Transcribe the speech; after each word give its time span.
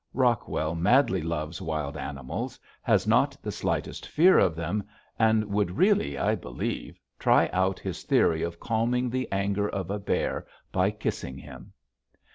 Rockwell 0.15 0.73
madly 0.73 1.21
loves 1.21 1.61
wild 1.61 1.95
animals, 1.95 2.59
has 2.81 3.05
not 3.05 3.37
the 3.43 3.51
slightest 3.51 4.07
fear 4.07 4.39
of 4.39 4.55
them, 4.55 4.83
and 5.19 5.45
would 5.51 5.77
really, 5.77 6.17
I 6.17 6.33
believe, 6.33 6.99
try 7.19 7.51
out 7.53 7.79
his 7.79 8.01
theory 8.01 8.41
of 8.41 8.59
calming 8.59 9.11
the 9.11 9.31
anger 9.31 9.69
of 9.69 9.91
a 9.91 9.99
bear 9.99 10.47
by 10.71 10.89
kissing 10.89 11.37
him. 11.37 11.73